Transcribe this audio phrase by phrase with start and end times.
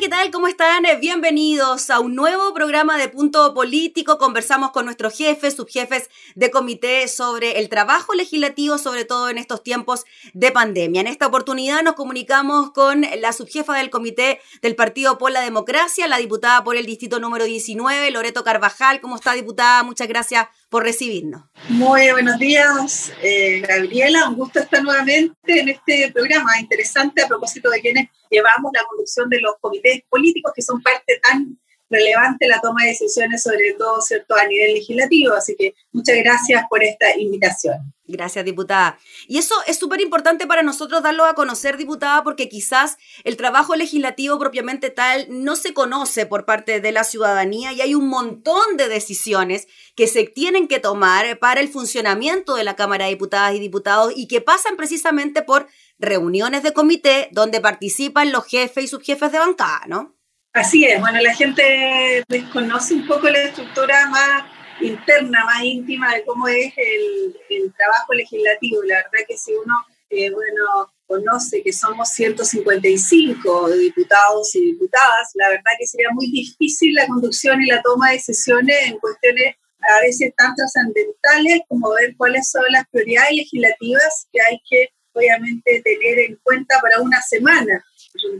[0.00, 0.30] ¿Qué tal?
[0.30, 0.84] ¿Cómo están?
[1.00, 4.18] Bienvenidos a un nuevo programa de Punto Político.
[4.18, 9.62] Conversamos con nuestros jefes, subjefes de comité sobre el trabajo legislativo, sobre todo en estos
[9.62, 10.04] tiempos
[10.34, 11.00] de pandemia.
[11.00, 16.06] En esta oportunidad nos comunicamos con la subjefa del comité del Partido por la Democracia,
[16.08, 19.00] la diputada por el distrito número 19, Loreto Carvajal.
[19.00, 19.82] ¿Cómo está, diputada?
[19.82, 21.42] Muchas gracias por recibirnos.
[21.68, 24.28] Muy buenos días, eh, Gabriela.
[24.28, 29.28] Un gusto estar nuevamente en este programa interesante a propósito de quienes llevamos la conducción
[29.28, 31.58] de los comités políticos que son parte tan
[31.88, 34.34] relevante la toma de decisiones, sobre todo ¿cierto?
[34.34, 35.34] a nivel legislativo.
[35.34, 37.92] Así que muchas gracias por esta invitación.
[38.08, 38.98] Gracias, diputada.
[39.26, 43.74] Y eso es súper importante para nosotros darlo a conocer, diputada, porque quizás el trabajo
[43.74, 48.76] legislativo propiamente tal no se conoce por parte de la ciudadanía y hay un montón
[48.76, 53.54] de decisiones que se tienen que tomar para el funcionamiento de la Cámara de Diputadas
[53.54, 55.66] y Diputados y que pasan precisamente por
[55.98, 60.15] reuniones de comité donde participan los jefes y subjefes de bancada, ¿no?
[60.56, 64.44] Así es, bueno, la gente desconoce un poco la estructura más
[64.80, 68.82] interna, más íntima de cómo es el, trabajo legislativo.
[68.84, 69.74] La verdad que si uno,
[70.08, 76.94] eh, bueno, conoce que somos 155 diputados y diputadas, la verdad que sería muy difícil
[76.94, 79.56] la conducción y la toma de decisiones en cuestiones
[79.94, 85.82] a veces tan trascendentales como ver cuáles son las prioridades legislativas que hay que obviamente
[85.82, 87.84] tener en cuenta para una semana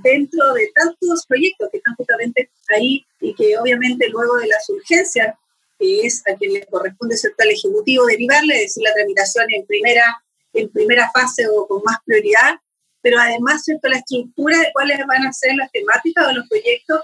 [0.02, 5.34] dentro de tantos proyectos que están justamente ahí y que obviamente luego de las urgencias,
[5.78, 9.66] que es a quien le corresponde ser al Ejecutivo derivarle, es decir, la tramitación en
[9.66, 10.04] primera,
[10.52, 12.56] en primera fase o con más prioridad,
[13.02, 13.88] pero además ¿cierto?
[13.88, 17.00] la estructura de cuáles van a ser las temáticas o los proyectos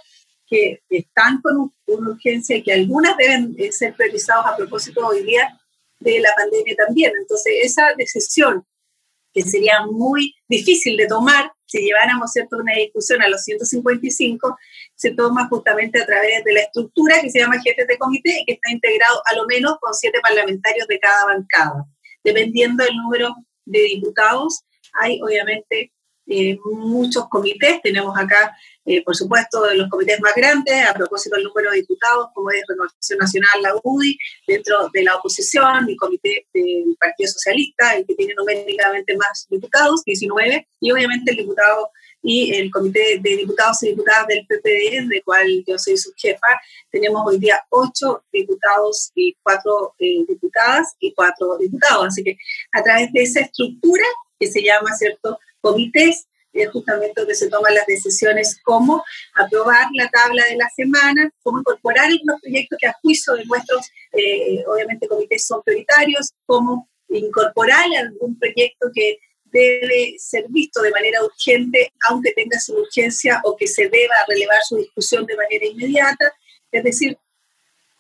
[0.47, 5.23] que están con una urgencia y que algunas deben eh, ser priorizados a propósito hoy
[5.23, 5.49] día
[5.99, 7.13] de la pandemia también.
[7.19, 8.67] Entonces, esa decisión
[9.33, 12.59] que sería muy difícil de tomar si lleváramos ¿cierto?
[12.59, 14.59] una discusión a los 155,
[14.95, 18.53] se toma justamente a través de la estructura que se llama jefe de comité que
[18.53, 21.87] está integrado a lo menos con siete parlamentarios de cada bancada.
[22.23, 23.35] Dependiendo del número
[23.65, 24.63] de diputados,
[25.01, 25.93] hay obviamente
[26.27, 27.81] eh, muchos comités.
[27.83, 32.29] Tenemos acá, eh, por supuesto, los comités más grandes, a propósito del número de diputados,
[32.35, 37.97] como es Renovación Nacional, la UDI, dentro de la oposición, el comité del Partido Socialista,
[37.97, 41.91] el que tiene numéricamente más diputados, 19, y obviamente el diputado
[42.23, 46.47] y el comité de diputados y diputadas del PPD, del cual yo soy su jefa,
[46.91, 52.07] tenemos hoy día ocho diputados y cuatro eh, diputadas y cuatro diputados.
[52.07, 52.37] Así que
[52.73, 54.05] a través de esa estructura
[54.39, 59.03] que se llama, ¿cierto?, comités, es justamente donde se toman las decisiones, cómo
[59.35, 63.91] aprobar la tabla de la semana, cómo incorporar algunos proyectos que a juicio de nuestros,
[64.13, 71.25] eh, obviamente, comités son prioritarios, cómo incorporar algún proyecto que debe ser visto de manera
[71.25, 76.33] urgente, aunque tenga su urgencia o que se deba relevar su discusión de manera inmediata.
[76.71, 77.17] Es decir,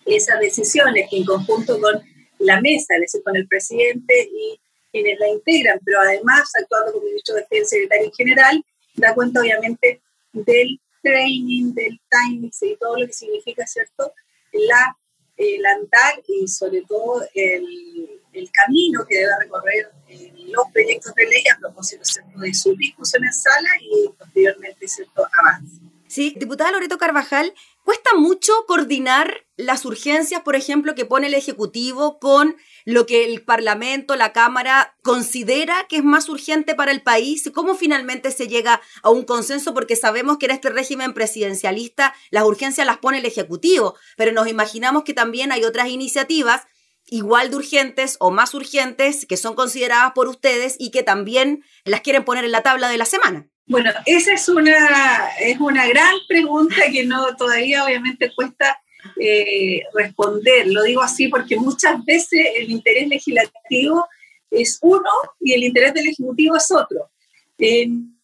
[0.05, 2.03] esas decisiones que en conjunto con
[2.39, 4.59] la mesa, es decir, con el presidente y
[4.92, 8.64] quienes la integran, pero además, actuando como ministro de Defensa secretario general,
[8.94, 10.00] da cuenta obviamente
[10.32, 14.12] del training, del timing y todo lo que significa, ¿cierto?,
[14.53, 14.97] la,
[15.36, 21.24] el andar y sobre todo el, el camino que debe recorrer eh, los proyectos de
[21.24, 22.03] ley a propósito
[22.36, 25.80] de su discusión en sala y posteriormente cierto avance.
[26.06, 27.54] Sí, diputada Loreto Carvajal,
[27.84, 33.43] cuesta mucho coordinar las urgencias, por ejemplo, que pone el Ejecutivo con lo que el
[33.44, 38.81] Parlamento, la Cámara considera que es más urgente para el país, cómo finalmente se llega
[39.03, 43.26] a un consenso, porque sabemos que en este régimen presidencialista las urgencias las pone el
[43.26, 46.62] Ejecutivo, pero nos imaginamos que también hay otras iniciativas
[47.06, 52.01] igual de urgentes o más urgentes que son consideradas por ustedes y que también las
[52.01, 53.52] quieren poner en la tabla de la semana.
[53.72, 58.78] Bueno, esa es una, es una gran pregunta que no todavía obviamente cuesta
[59.19, 60.66] eh, responder.
[60.66, 64.07] Lo digo así porque muchas veces el interés legislativo
[64.51, 65.09] es uno
[65.41, 67.10] y el interés del Ejecutivo es otro.
[67.57, 68.15] En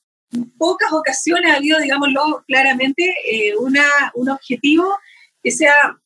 [0.58, 3.86] pocas ocasiones ha habido, digámoslo claramente, eh, una,
[4.16, 4.98] un objetivo
[5.42, 5.98] que sea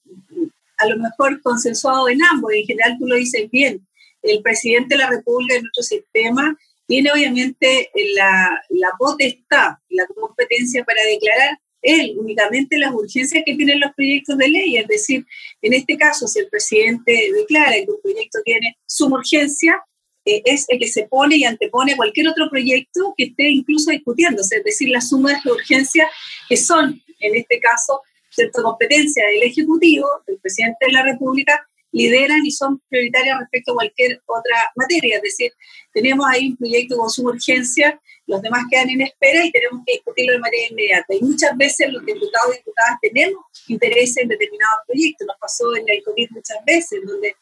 [0.79, 2.53] a lo mejor consensuado en ambos.
[2.53, 3.85] En general tú lo dices bien,
[4.23, 6.57] el presidente de la República en nuestro sistema
[6.87, 13.81] tiene obviamente la, la potestad, la competencia para declarar él únicamente las urgencias que tienen
[13.81, 14.77] los proyectos de ley.
[14.77, 15.27] Es decir,
[15.61, 19.83] en este caso, si el presidente declara que un proyecto tiene suma urgencia,
[20.25, 24.59] eh, es el que se pone y antepone cualquier otro proyecto que esté incluso discutiéndose,
[24.59, 26.09] es decir, las sumas de urgencia
[26.49, 28.01] que son, en este caso,
[28.31, 33.75] cierta competencia del Ejecutivo, del presidente de la República, lideran y son prioritarias respecto a
[33.77, 35.17] cualquier otra materia.
[35.17, 35.53] Es decir,
[35.93, 39.93] tenemos ahí un proyecto con su urgencia, los demás quedan en espera y tenemos que
[39.95, 41.15] discutirlo de manera inmediata.
[41.15, 45.27] Y muchas veces los diputados y diputadas tenemos interés en determinados proyectos.
[45.27, 47.37] Nos pasó en el COVID muchas veces, donde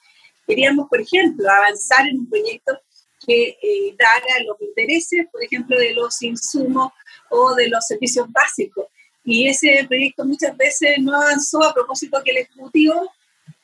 [0.46, 2.78] queríamos, por ejemplo, avanzar en un proyecto
[3.24, 6.92] que eh, dara los intereses, por ejemplo, de los insumos
[7.28, 8.86] o de los servicios básicos.
[9.22, 13.12] Y ese proyecto muchas veces no avanzó a propósito que el Ejecutivo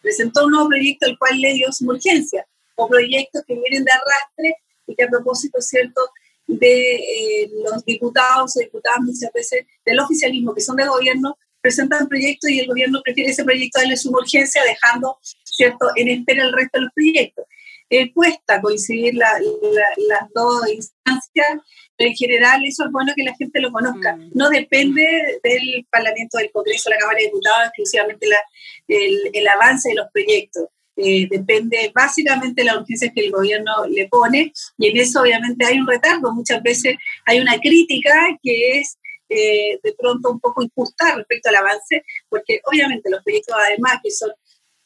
[0.00, 2.46] presentó un nuevo proyecto al cual le dio su urgencia,
[2.76, 4.56] o proyectos que vienen de arrastre
[4.86, 6.00] y que a propósito, ¿cierto?,
[6.46, 12.06] de eh, los diputados o diputadas muchas veces del oficialismo que son de gobierno, presentan
[12.06, 16.52] proyectos y el gobierno prefiere ese proyecto darle su urgencia, dejando, ¿cierto?, en espera el
[16.52, 17.46] resto de los proyectos.
[17.88, 19.40] Eh, cuesta coincidir las
[20.34, 21.60] dos instancias,
[21.96, 24.16] pero en general eso es bueno que la gente lo conozca.
[24.16, 24.30] Mm.
[24.34, 28.38] No depende del Parlamento, del Congreso, la Cámara de Diputados, exclusivamente la,
[28.88, 30.64] el, el, avance de los proyectos.
[30.96, 35.64] Eh, depende básicamente de la urgencia que el gobierno le pone y en eso obviamente
[35.64, 36.32] hay un retardo.
[36.32, 36.96] Muchas veces
[37.26, 38.12] hay una crítica
[38.42, 38.98] que es
[39.28, 44.10] eh, de pronto un poco injusta respecto al avance, porque obviamente los proyectos además que
[44.10, 44.30] son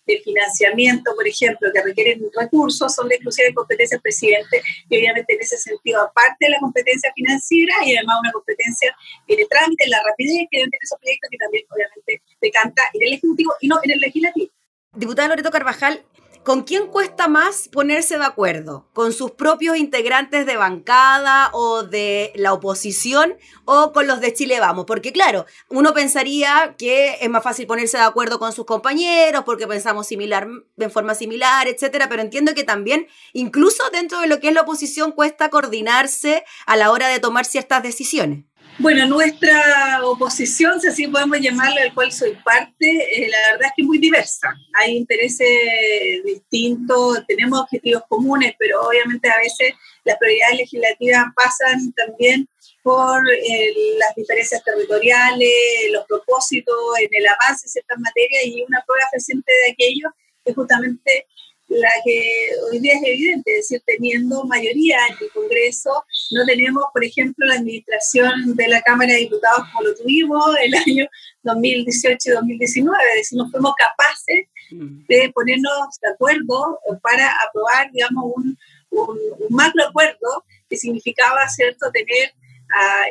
[0.07, 5.35] de financiamiento, por ejemplo, que requieren recursos, son de exclusiva competencia del presidente y obviamente
[5.35, 8.95] en ese sentido, aparte de la competencia financiera y además una competencia
[9.27, 12.83] en el trámite, en la rapidez que deben tener esos proyectos que también obviamente decanta
[12.95, 14.51] en el Ejecutivo y no en el Legislativo.
[14.93, 16.03] Diputada Loreto Carvajal,
[16.45, 18.89] ¿Con quién cuesta más ponerse de acuerdo?
[18.95, 23.35] ¿Con sus propios integrantes de bancada o de la oposición
[23.67, 24.87] o con los de Chile Vamos?
[24.87, 29.67] Porque claro, uno pensaría que es más fácil ponerse de acuerdo con sus compañeros porque
[29.67, 34.49] pensamos similar, de forma similar, etcétera, pero entiendo que también, incluso dentro de lo que
[34.49, 38.47] es la oposición, cuesta coordinarse a la hora de tomar ciertas decisiones.
[38.81, 43.73] Bueno, nuestra oposición, si así podemos llamarla, del cual soy parte, eh, la verdad es
[43.77, 44.55] que es muy diversa.
[44.73, 49.75] Hay intereses distintos, tenemos objetivos comunes, pero obviamente a veces
[50.05, 52.49] las prioridades legislativas pasan también
[52.83, 55.51] por eh, las diferencias territoriales,
[55.93, 60.09] los propósitos en el avance de ciertas materias y una prueba reciente de aquello
[60.43, 61.27] es justamente
[61.71, 66.85] la que hoy día es evidente, es decir, teniendo mayoría en el Congreso, no tenemos,
[66.93, 71.07] por ejemplo, la administración de la Cámara de Diputados como lo tuvimos el año
[71.45, 75.07] 2018 y 2019, es decir, no fuimos capaces mm.
[75.07, 75.73] de ponernos
[76.03, 78.59] de acuerdo para aprobar, digamos, un,
[78.91, 79.19] un,
[79.51, 82.35] macro acuerdo que significaba, ¿cierto?, tener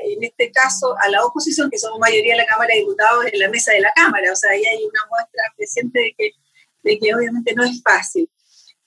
[0.05, 3.39] en este caso a la oposición, que somos mayoría de la Cámara de Diputados, en
[3.39, 4.31] la mesa de la Cámara.
[4.31, 6.31] O sea, ahí hay una muestra presente de que,
[6.83, 8.29] de que obviamente no es fácil.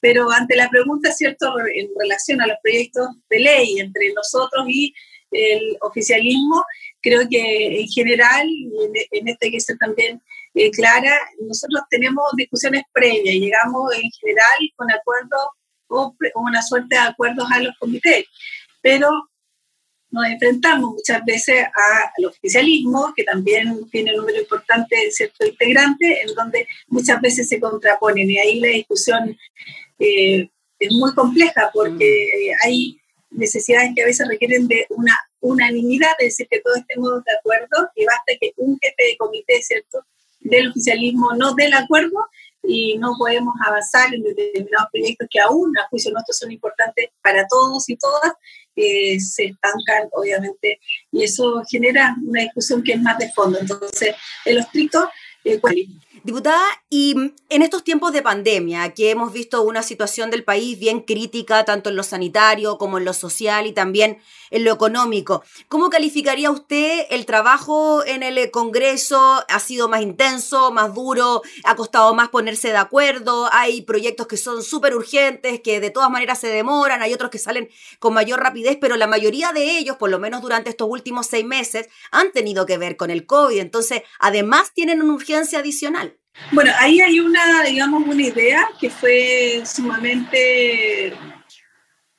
[0.02, 4.92] Pero ante la pregunta, ¿cierto?, en relación a los proyectos de ley entre nosotros y
[5.30, 6.64] el oficialismo,
[7.00, 8.70] creo que en general, y
[9.12, 10.20] en, este hay que ser también
[10.54, 15.40] eh, clara, nosotros tenemos discusiones previas llegamos en general con acuerdos
[15.86, 18.24] o, una suerte de acuerdos a los comités.
[18.80, 19.08] Pero
[20.10, 21.64] nos enfrentamos muchas veces
[22.18, 27.48] al oficialismo, que también tiene un número importante de ciertos integrantes, en donde muchas veces
[27.48, 29.38] se contraponen y ahí la discusión
[30.02, 32.66] eh, es muy compleja porque mm.
[32.66, 33.00] hay
[33.30, 37.90] necesidades que a veces requieren de una unanimidad, es decir, que todos estemos de acuerdo
[37.94, 40.04] y basta que un jefe de comité, ¿cierto?,
[40.40, 42.26] del oficialismo no dé el acuerdo
[42.64, 47.46] y no podemos avanzar en determinados proyectos que aún, a juicio nuestro, son importantes para
[47.46, 48.32] todos y todas,
[48.74, 50.80] eh, se estancan, obviamente,
[51.10, 53.58] y eso genera una discusión que es más de fondo.
[53.58, 55.08] Entonces, en los estricto,
[56.24, 57.16] Diputada, y
[57.48, 61.90] en estos tiempos de pandemia, que hemos visto una situación del país bien crítica, tanto
[61.90, 64.18] en lo sanitario como en lo social y también
[64.52, 69.42] en lo económico, ¿cómo calificaría usted el trabajo en el Congreso?
[69.48, 71.42] ¿Ha sido más intenso, más duro?
[71.64, 73.48] ¿Ha costado más ponerse de acuerdo?
[73.50, 77.38] Hay proyectos que son súper urgentes, que de todas maneras se demoran, hay otros que
[77.38, 77.68] salen
[77.98, 81.44] con mayor rapidez, pero la mayoría de ellos, por lo menos durante estos últimos seis
[81.44, 83.58] meses, han tenido que ver con el COVID.
[83.58, 86.16] Entonces, además tienen una adicional.
[86.50, 91.12] Bueno, ahí hay una, digamos, una idea que fue sumamente,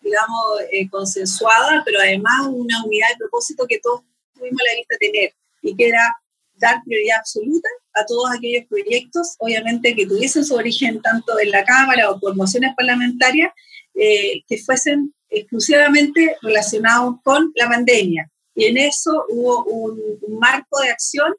[0.01, 4.01] digamos, eh, consensuada, pero además una unidad de propósito que todos
[4.33, 6.15] tuvimos la vista tener y que era
[6.55, 11.63] dar prioridad absoluta a todos aquellos proyectos, obviamente que tuviesen su origen tanto en la
[11.63, 13.51] Cámara o por mociones parlamentarias,
[13.95, 18.29] eh, que fuesen exclusivamente relacionados con la pandemia.
[18.55, 21.33] Y en eso hubo un, un marco de acción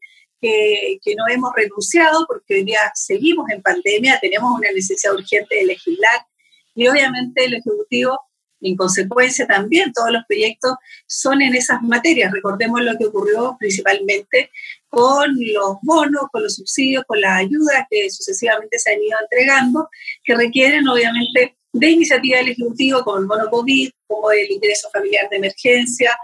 [1.03, 5.67] que, no hemos renunciado porque hoy día seguimos en pandemia, tenemos una necesidad urgente de
[5.67, 6.27] legislar
[6.75, 8.19] y obviamente el Ejecutivo
[8.61, 12.33] en consecuencia también todos los proyectos son en esas materias.
[12.33, 14.51] Recordemos lo que ocurrió principalmente
[14.89, 19.89] con los bonos, con los subsidios, con las ayudas que sucesivamente se han ido entregando,
[20.25, 25.29] que requieren obviamente de iniciativa del Ejecutivo, como el bono COVID, como el ingreso familiar
[25.29, 26.17] de emergencia,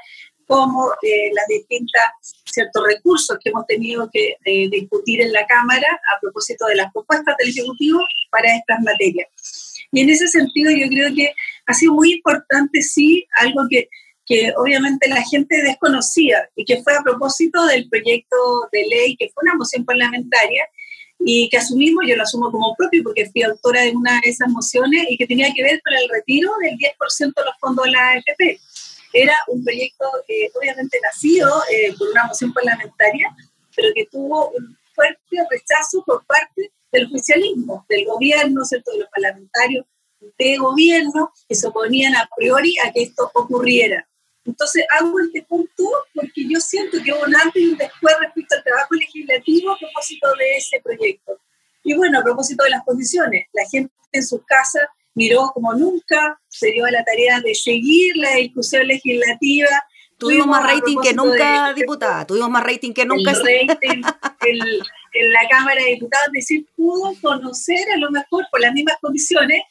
[0.50, 2.10] como eh, las distintas
[2.44, 6.92] ciertos recursos que hemos tenido que eh, discutir en la Cámara a propósito de las
[6.92, 8.00] propuestas del Ejecutivo
[8.32, 9.28] para estas materias.
[9.92, 11.32] Y en ese sentido yo creo que
[11.66, 13.88] ha sido muy importante, sí, algo que,
[14.26, 18.36] que obviamente la gente desconocía y que fue a propósito del proyecto
[18.72, 20.64] de ley, que fue una moción parlamentaria,
[21.22, 24.48] y que asumimos, yo lo asumo como propio porque fui autora de una de esas
[24.48, 27.90] mociones y que tenía que ver con el retiro del 10% de los fondos de
[27.92, 28.58] la AFP.
[29.12, 33.34] Era un proyecto que obviamente nacido eh, por una moción parlamentaria,
[33.74, 38.92] pero que tuvo un fuerte rechazo por parte del oficialismo, del gobierno, ¿cierto?
[38.92, 39.86] de los parlamentarios
[40.38, 44.06] de gobierno que se oponían a priori a que esto ocurriera.
[44.44, 48.56] Entonces hago este punto porque yo siento que hubo un antes y un después respecto
[48.56, 51.38] al trabajo legislativo a propósito de ese proyecto.
[51.82, 54.82] Y bueno, a propósito de las condiciones, la gente en sus casas
[55.14, 59.68] miró como nunca, se dio a la tarea de seguir la discusión legislativa.
[60.16, 63.30] Tuvimos más rating que nunca, diputada, tuvimos más rating que nunca.
[63.30, 64.02] El rating
[65.12, 68.96] en la Cámara de Diputados, es decir, pudo conocer a lo mejor por las mismas
[69.00, 69.62] condiciones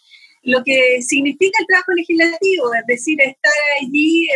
[0.43, 4.27] lo que significa el trabajo legislativo, es decir, estar allí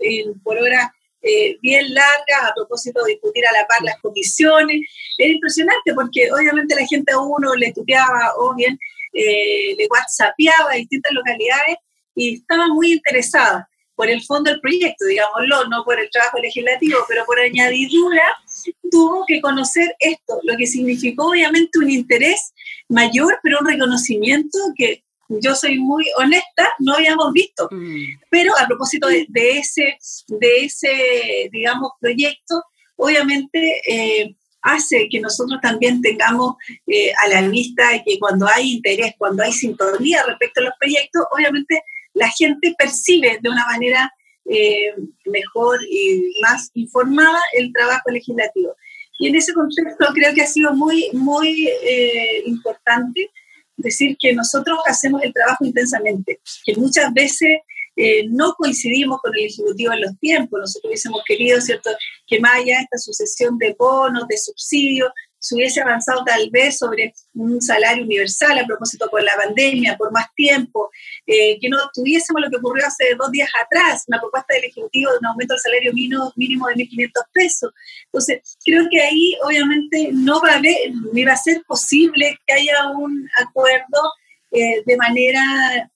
[0.00, 0.90] eh, por horas
[1.22, 4.82] eh, bien largas a propósito de discutir a la par las comisiones.
[5.16, 8.78] Era impresionante porque obviamente la gente a uno le tuteaba o bien
[9.14, 11.76] eh, le whatsappeaba a distintas localidades
[12.14, 16.98] y estaba muy interesada por el fondo del proyecto, digámoslo, no por el trabajo legislativo,
[17.08, 18.22] pero por añadidura,
[18.90, 22.52] tuvo que conocer esto, lo que significó obviamente un interés
[22.88, 27.68] mayor, pero un reconocimiento que yo soy muy honesta, no habíamos visto.
[27.70, 28.20] Mm.
[28.30, 29.26] Pero a propósito de,
[29.58, 29.96] ese,
[30.28, 32.62] de ese, digamos, proyecto,
[32.96, 36.56] obviamente eh, hace que nosotros también tengamos
[36.86, 41.22] eh, a la vista que cuando hay interés, cuando hay sintonía respecto a los proyectos,
[41.30, 41.82] obviamente
[42.14, 44.12] la gente percibe de una manera
[44.46, 44.94] eh,
[45.26, 48.74] mejor y más informada el trabajo legislativo.
[49.18, 51.68] Y en ese contexto creo que ha sido muy, muy
[52.46, 53.30] importante
[53.76, 57.58] decir que nosotros hacemos el trabajo intensamente, que muchas veces
[57.96, 60.60] eh, no coincidimos con el Ejecutivo en los tiempos.
[60.60, 61.90] Nosotros hubiésemos querido, ¿cierto?,
[62.26, 65.10] que más allá esta sucesión de bonos, de subsidios,
[65.44, 70.10] se hubiese avanzado tal vez sobre un salario universal a propósito por la pandemia, por
[70.10, 70.90] más tiempo,
[71.26, 75.12] eh, que no tuviésemos lo que ocurrió hace dos días atrás, una propuesta del Ejecutivo
[75.12, 77.72] de un aumento del salario mínimo, mínimo de 1.500 pesos.
[78.06, 80.76] Entonces, creo que ahí obviamente no va a haber,
[81.12, 84.00] ni va a ser posible que haya un acuerdo
[84.50, 85.90] eh, de manera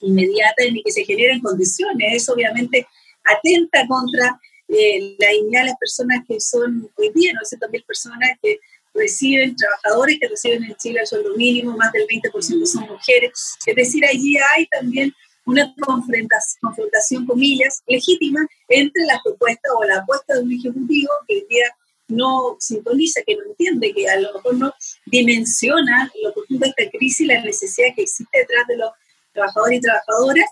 [0.00, 2.22] inmediata ni que se generen condiciones.
[2.22, 2.86] Eso obviamente
[3.24, 8.58] atenta contra eh, la dignidad de las personas que son hoy día, 900.000 personas que
[8.94, 13.56] reciben, trabajadores que reciben en Chile el sueldo mínimo, más del 20% son mujeres.
[13.66, 15.12] Es decir, allí hay también
[15.46, 21.34] una confrontación, confrontación, comillas, legítima entre la propuesta o la apuesta de un ejecutivo que
[21.34, 21.66] hoy día
[22.08, 24.72] no sintoniza, que no entiende, que a lo mejor no
[25.06, 28.90] dimensiona lo profundo de esta crisis y la necesidad que existe detrás de los
[29.34, 30.50] trabajadores y trabajadoras,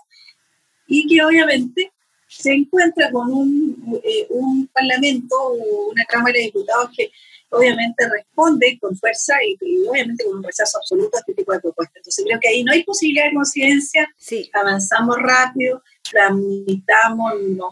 [0.87, 1.91] y que obviamente
[2.27, 7.11] se encuentra con un, eh, un parlamento o una Cámara de Diputados que
[7.53, 11.97] obviamente responde con fuerza y, obviamente con un rechazo absoluto a este tipo de propuestas.
[11.97, 14.49] Entonces creo que ahí no hay posibilidad de conciencia, sí.
[14.53, 17.71] avanzamos rápido, tramitamos, nos,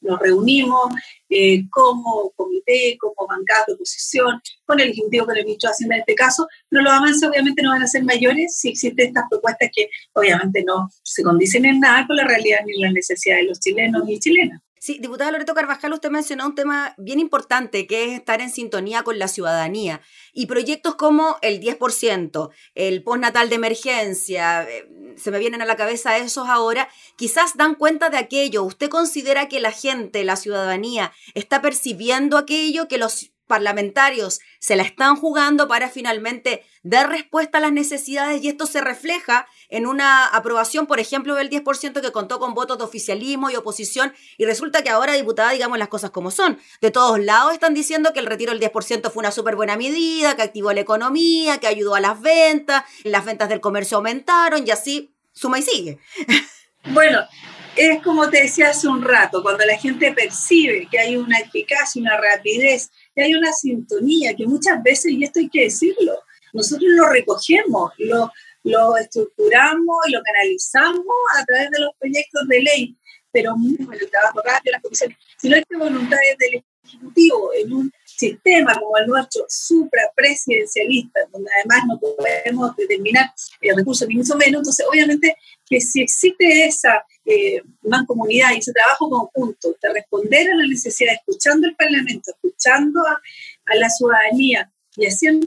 [0.00, 0.92] nos reunimos
[1.28, 5.96] eh, como comité, como bancada de oposición, con el Ejecutivo, con el ministro de Hacienda
[5.96, 9.24] en este caso, pero los avances obviamente no van a ser mayores si existen estas
[9.30, 13.44] propuestas que obviamente no se condicen en nada con la realidad ni la necesidad de
[13.44, 14.60] los chilenos y chilenas.
[14.80, 19.02] Sí, diputada Loreto Carvajal, usted mencionó un tema bien importante que es estar en sintonía
[19.02, 20.00] con la ciudadanía
[20.32, 25.76] y proyectos como el 10%, el postnatal de emergencia, eh, se me vienen a la
[25.76, 28.64] cabeza esos ahora, quizás dan cuenta de aquello.
[28.64, 34.84] ¿Usted considera que la gente, la ciudadanía, está percibiendo aquello que los parlamentarios se la
[34.84, 40.26] están jugando para finalmente dar respuesta a las necesidades y esto se refleja en una
[40.26, 44.82] aprobación, por ejemplo, del 10% que contó con votos de oficialismo y oposición y resulta
[44.82, 46.58] que ahora, diputada, digamos las cosas como son.
[46.80, 50.36] De todos lados están diciendo que el retiro del 10% fue una súper buena medida,
[50.36, 54.70] que activó la economía, que ayudó a las ventas, las ventas del comercio aumentaron y
[54.70, 55.98] así suma y sigue.
[56.90, 57.20] Bueno,
[57.78, 62.00] es como te decía hace un rato, cuando la gente percibe que hay una eficacia,
[62.00, 66.22] una rapidez, que hay una sintonía, que muchas veces, y esto hay que decirlo,
[66.52, 68.30] nosotros lo recogemos, lo,
[68.62, 72.96] lo estructuramos y lo canalizamos a través de los proyectos de ley,
[73.32, 77.92] pero bueno, el trabajo rápido, las comisiones, si no hay voluntades del Ejecutivo en un
[78.04, 84.60] sistema como el nuestro, suprapresidencialista, donde además no podemos determinar el recurso ni mucho menos,
[84.60, 85.36] entonces obviamente
[85.68, 91.14] que si existe esa eh, mancomunidad y ese trabajo conjunto de responder a la necesidad,
[91.14, 93.20] escuchando el Parlamento, escuchando a,
[93.66, 95.46] a la ciudadanía y haciendo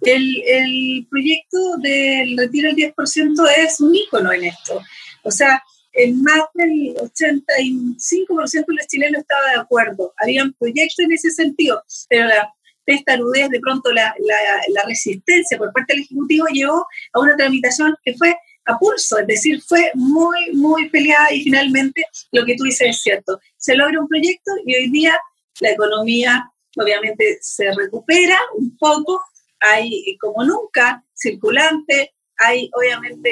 [0.00, 4.80] el, el proyecto del retiro del 10% es un ícono en esto.
[5.22, 5.62] O sea,
[5.92, 10.12] en más del 85% de los chilenos estaba de acuerdo.
[10.18, 12.52] Habían proyectos en ese sentido, pero la
[12.84, 14.36] testarudez, de pronto la, la,
[14.68, 19.26] la, resistencia por parte del Ejecutivo llevó a una tramitación que fue a pulso, es
[19.26, 23.38] decir, fue muy, muy peleada y finalmente lo que tú dices es cierto.
[23.56, 25.18] Se logra un proyecto y hoy día
[25.60, 29.22] la economía obviamente se recupera un poco,
[29.60, 33.30] hay como nunca circulante, hay obviamente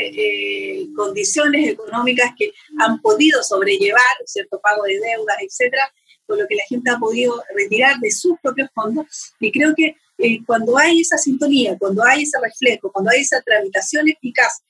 [0.80, 5.92] eh, condiciones económicas que han podido sobrellevar cierto pago de deudas, etcétera,
[6.26, 9.34] por lo que la gente ha podido retirar de sus propios fondos.
[9.40, 13.42] Y creo que eh, cuando hay esa sintonía, cuando hay ese reflejo, cuando hay esa
[13.42, 14.62] tramitación eficaz,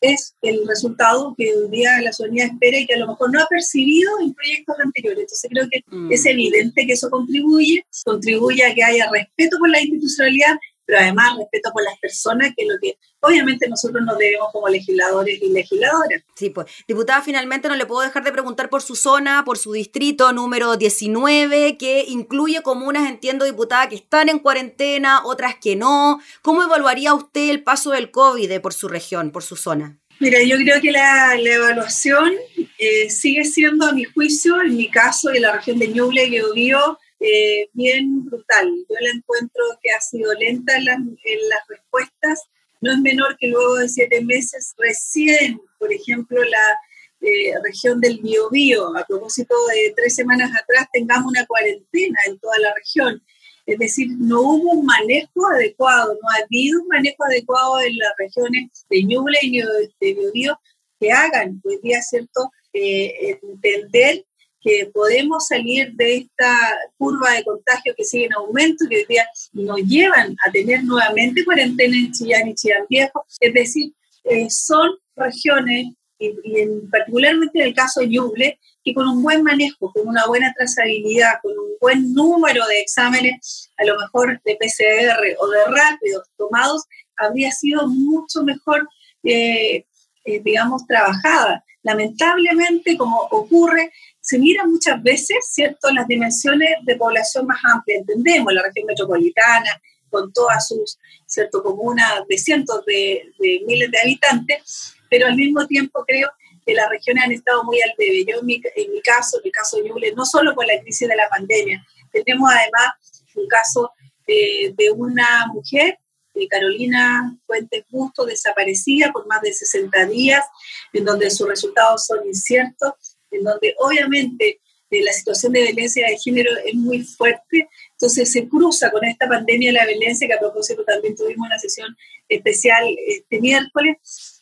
[0.00, 3.40] es el resultado que hoy día la ciudadanía espera y que a lo mejor no
[3.40, 5.22] ha percibido en proyectos anteriores.
[5.22, 6.12] Entonces creo que mm.
[6.12, 11.36] es evidente que eso contribuye, contribuye a que haya respeto por la institucionalidad pero además
[11.36, 15.48] respeto por las personas, que es lo que obviamente nosotros nos debemos como legisladores y
[15.48, 16.22] legisladoras.
[16.34, 19.72] Sí, pues, diputada, finalmente no le puedo dejar de preguntar por su zona, por su
[19.72, 26.20] distrito número 19, que incluye comunas, entiendo, diputada, que están en cuarentena, otras que no.
[26.42, 29.98] ¿Cómo evaluaría usted el paso del COVID por su región, por su zona?
[30.18, 32.32] Mira, yo creo que la, la evaluación
[32.78, 36.30] eh, sigue siendo, a mi juicio, en mi caso, en la región de Ñuble y
[36.30, 38.72] Biobío, eh, bien brutal.
[38.88, 42.42] Yo la encuentro que ha sido lenta en, las respuestas.
[42.80, 46.78] No es menor que luego de siete meses recién, por ejemplo, la
[47.20, 52.58] eh, región del Biobío, a propósito de tres semanas atrás, tengamos una cuarentena en toda
[52.60, 53.20] la región.
[53.66, 58.12] Es decir, no hubo un manejo adecuado, no ha habido un manejo adecuado en las
[58.18, 60.60] regiones de Ñuble y de Biobío
[61.00, 64.24] que hagan hoy día, ¿cierto?, eh, entender
[64.66, 66.58] que podemos salir de esta
[66.98, 71.44] curva de contagio que sigue en aumento que hoy día nos llevan a tener nuevamente
[71.44, 73.24] cuarentena en Chillán y Chillán Viejo.
[73.38, 73.92] Es decir,
[74.24, 79.44] eh, son regiones, y, en, particularmente en el caso de Ñuble, que con un buen
[79.44, 84.56] manejo, con una buena trazabilidad, con un buen número de exámenes, a lo mejor de
[84.56, 86.82] PCR o de rápidos tomados,
[87.16, 88.88] habría sido mucho mejor,
[89.22, 89.84] eh,
[90.24, 91.62] eh, digamos, trabajada.
[91.84, 93.92] Lamentablemente, como ocurre,
[94.26, 97.98] se mira muchas veces, ¿cierto?, las dimensiones de población más amplia.
[97.98, 103.22] Entendemos la región metropolitana, con todas sus, ¿cierto?, comunas de cientos de,
[103.66, 106.28] miles de habitantes, pero al mismo tiempo creo
[106.66, 108.24] que las regiones han estado muy al debe.
[108.24, 108.60] Yo en mi,
[109.00, 112.50] caso, en el caso de Ñuble, no solo por la crisis de la pandemia, tenemos
[112.50, 112.94] además
[113.36, 113.92] un caso
[114.26, 116.00] eh, de una mujer,
[116.34, 120.44] eh, Carolina Fuentes Busto, desaparecida por más de 60 días,
[120.92, 122.92] en donde sus resultados son inciertos
[123.36, 128.48] en donde obviamente eh, la situación de violencia de género es muy fuerte, entonces se
[128.48, 131.96] cruza con esta pandemia de la violencia, que a propósito también tuvimos una sesión
[132.28, 133.96] especial este miércoles,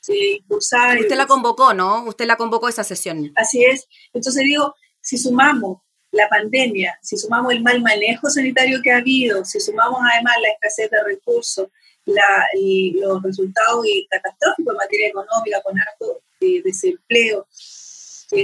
[0.09, 2.05] eh, Usted la convocó, ¿no?
[2.05, 3.33] Usted la convocó esa sesión.
[3.37, 3.89] Así es.
[4.13, 5.79] Entonces digo, si sumamos
[6.11, 10.51] la pandemia, si sumamos el mal manejo sanitario que ha habido, si sumamos además la
[10.51, 11.69] escasez de recursos,
[12.05, 12.47] la,
[12.95, 17.47] los resultados catastróficos en materia económica con alto eh, desempleo,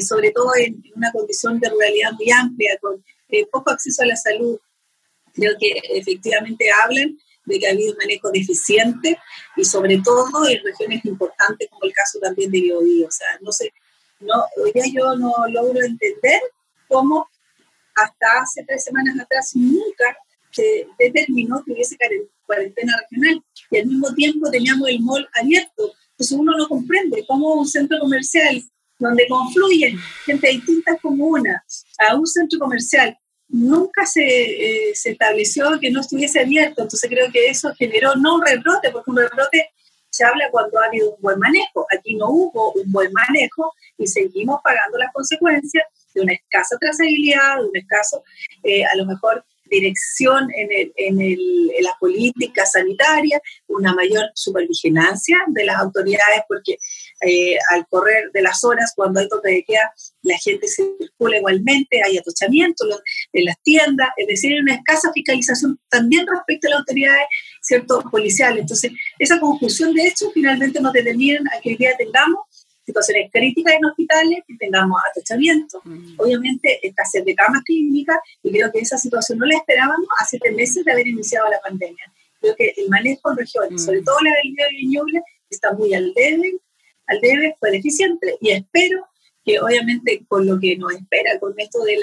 [0.00, 4.16] sobre todo en, una condición de ruralidad muy amplia, con eh, poco acceso a la
[4.16, 4.58] salud,
[5.32, 9.18] creo que efectivamente hablan de que ha habido un manejo deficiente
[9.56, 13.08] y sobre todo en regiones importantes como el caso también de Biobío.
[13.08, 13.72] O sea, no sé,
[14.20, 16.40] no, ya yo no logro entender
[16.88, 17.28] cómo
[17.94, 20.16] hasta hace tres semanas atrás nunca
[20.50, 21.96] se determinó que hubiese
[22.46, 25.92] cuarentena regional y al mismo tiempo teníamos el mall abierto.
[26.10, 28.62] Entonces uno no comprende cómo un centro comercial
[29.00, 35.80] donde confluyen gente de distintas comunas a un centro comercial, nunca se, eh, se, estableció
[35.80, 36.82] que no estuviese abierto.
[36.82, 39.70] Entonces creo que eso generó no un rebrote, porque un rebrote
[40.10, 41.86] se habla cuando ha habido un buen manejo.
[41.96, 45.84] Aquí no hubo un buen manejo y seguimos pagando las consecuencias
[46.14, 48.22] de una escasa trazabilidad, de un escaso,
[48.62, 54.30] eh, a lo mejor, dirección en, el, en, el, en, la política sanitaria, una mayor
[54.34, 56.76] supervigilancia de las autoridades, porque
[57.22, 62.02] eh, al correr de las horas, cuando hay toque de queda, la gente circula igualmente,
[62.04, 62.84] hay atochamiento
[63.32, 67.26] en las tiendas, es decir, hay una escasa fiscalización también respecto a las autoridades
[67.62, 68.58] ¿cierto?, policial.
[68.58, 72.40] Entonces, esa conjunción de hechos finalmente nos determinan a que hoy día tengamos
[72.90, 75.80] situaciones críticas en hospitales, que tengamos atachamiento.
[75.84, 76.14] Mm.
[76.18, 80.54] Obviamente, escasez de camas clínicas, y creo que esa situación no la esperábamos hace tres
[80.54, 82.04] meses de haber iniciado la pandemia.
[82.40, 83.84] Creo que el manejo en regiones, mm.
[83.84, 86.58] sobre todo la del de Ñuble, está muy al debe,
[87.06, 89.06] al debe, fue deficiente, y espero
[89.44, 91.96] que obviamente con lo que nos espera, con esto de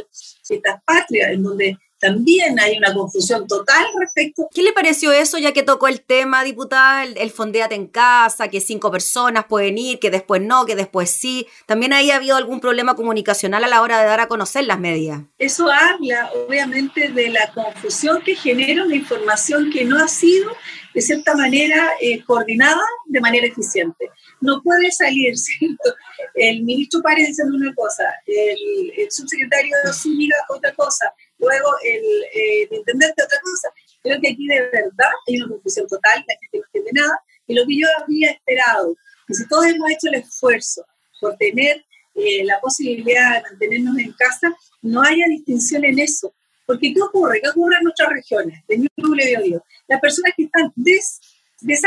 [0.50, 4.48] estas patrias, en donde también hay una confusión total respecto.
[4.54, 8.50] ¿Qué le pareció eso, ya que tocó el tema, diputada, el, el, fondeate en casa,
[8.50, 11.48] que cinco personas pueden ir, que después no, que después sí?
[11.66, 14.80] ¿También ahí ha habido algún problema comunicacional a la hora de dar a conocer las
[14.80, 15.22] medidas?
[15.40, 20.52] Eso habla, obviamente, de la confusión que genera una información que no ha sido,
[20.94, 24.10] de cierta manera, eh, coordinada de manera eficiente.
[24.42, 25.96] No puede salir, ¿cierto?
[26.36, 32.68] El ministro Párez diciendo una cosa, el, el subsecretario Zúñiga otra cosa, luego el, eh,
[32.72, 33.70] intendente otra cosa.
[34.04, 37.54] Creo que aquí de verdad hay una confusión total, la gente no entiende nada, y
[37.54, 38.96] lo que yo había esperado,
[39.28, 40.86] que si todos hemos hecho el esfuerzo
[41.20, 41.84] por tener
[42.16, 46.34] eh, la posibilidad de mantenernos en casa, no haya distinción en eso.
[46.66, 47.40] Porque ¿qué ocurre?
[47.42, 48.60] ¿Qué ocurre en nuestras regiones?
[48.68, 49.64] De Ñuble y Odio.
[49.88, 51.20] Las personas que están des,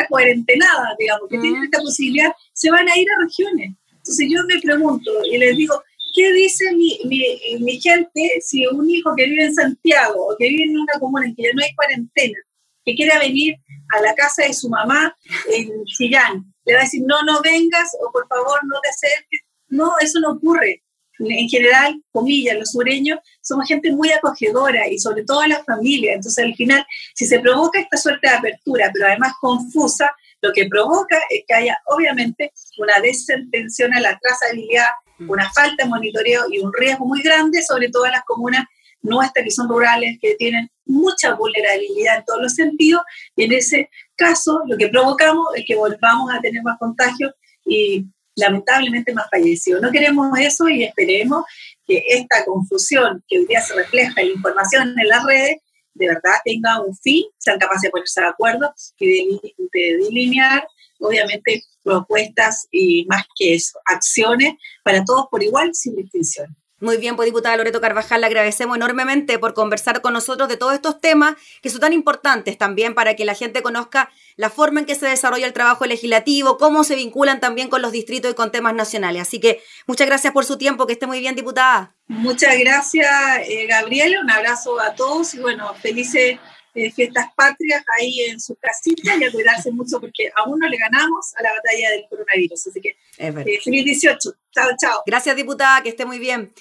[0.09, 3.77] cuarentenada, digamos, que tienen esta posibilidad, se van a ir a regiones.
[3.93, 5.83] Entonces yo me pregunto y les digo,
[6.15, 10.79] ¿Qué dice mi, gente si un hijo que vive en Santiago o que vive en
[10.79, 12.39] una comuna en que ya no hay cuarentena,
[12.85, 13.57] que quiera venir
[13.97, 15.15] a la casa de su mamá
[15.53, 19.41] en Chillán, le va a decir, no, no vengas o por favor no te acerques?
[19.69, 20.83] No, eso no ocurre.
[21.19, 26.15] En general, comillas, los sureños somos gente muy acogedora y sobre todo la familia.
[26.15, 30.67] Entonces, al final, si se provoca esta suerte de apertura, pero además confusa, lo que
[30.67, 34.89] provoca es que haya obviamente una desentención a la trazabilidad
[35.29, 38.65] una falta de monitoreo y un riesgo muy grande, sobre todo en las comunas
[39.03, 43.03] nuestras que son rurales, que tienen mucha vulnerabilidad en todos los sentidos,
[43.37, 47.33] y en ese caso lo que provocamos es que volvamos a tener más contagios
[47.65, 48.05] y
[48.37, 49.81] lamentablemente más fallecidos.
[49.81, 51.45] No queremos eso y esperemos
[51.87, 55.59] que esta confusión que hoy día se refleja en la información en las redes,
[55.95, 59.41] de verdad tenga un fin, sean capaces de ponerse de acuerdo, y
[59.73, 60.67] de delinear,
[61.01, 66.57] obviamente, propuestas y más que eso, acciones para todos por igual, sin distinción.
[66.81, 70.73] Muy bien, pues diputada Loreto Carvajal, le agradecemos enormemente por conversar con nosotros de todos
[70.73, 74.87] estos temas que son tan importantes también para que la gente conozca la forma en
[74.87, 78.51] que se desarrolla el trabajo legislativo, cómo se vinculan también con los distritos y con
[78.51, 79.21] temas nacionales.
[79.21, 81.95] Así que muchas gracias por su tiempo, que esté muy bien, diputada.
[82.09, 83.11] Muchas gracias,
[83.47, 86.39] eh, Gabriela, un abrazo a todos y bueno, felices
[86.75, 90.77] eh, fiestas patrias ahí en su casita y a cuidarse mucho porque aún no le
[90.77, 92.67] ganamos a la batalla del coronavirus.
[92.67, 94.33] Así que eh, feliz 18.
[94.53, 95.03] Chao, chao.
[95.07, 96.53] Gracias, diputada, que esté muy bien.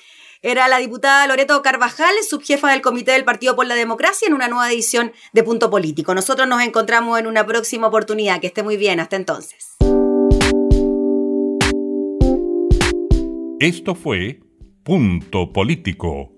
[0.41, 4.47] Era la diputada Loreto Carvajal, subjefa del Comité del Partido por la Democracia, en una
[4.47, 6.15] nueva edición de Punto Político.
[6.15, 8.39] Nosotros nos encontramos en una próxima oportunidad.
[8.39, 9.01] Que esté muy bien.
[9.01, 9.75] Hasta entonces.
[13.59, 14.39] Esto fue
[14.83, 16.31] Punto Político,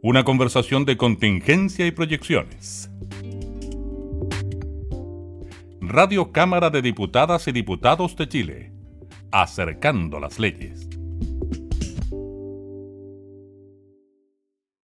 [0.00, 2.89] una conversación de contingencia y proyecciones.
[5.92, 8.72] Radio Cámara de Diputadas y Diputados de Chile,
[9.32, 10.88] acercando las leyes.